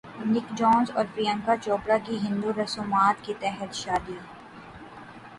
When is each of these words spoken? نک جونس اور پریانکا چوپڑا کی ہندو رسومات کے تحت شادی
نک 0.31 0.45
جونس 0.57 0.87
اور 0.95 1.05
پریانکا 1.13 1.53
چوپڑا 1.63 1.97
کی 2.05 2.15
ہندو 2.23 2.49
رسومات 2.57 3.23
کے 3.25 3.33
تحت 3.41 3.71
شادی 3.81 4.17